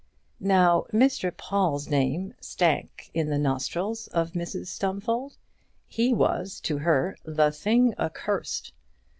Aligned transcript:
Now 0.43 0.87
Mr 0.91 1.31
Paul's 1.37 1.87
name 1.87 2.33
stank 2.41 3.11
in 3.13 3.29
the 3.29 3.37
nostrils 3.37 4.07
of 4.07 4.31
Mrs 4.31 4.65
Stumfold. 4.65 5.37
He 5.87 6.11
was 6.11 6.59
to 6.61 6.79
her 6.79 7.15
the 7.23 7.51
thing 7.51 7.93
accursed. 7.99 8.73